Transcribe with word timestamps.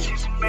Peace. 0.00 0.39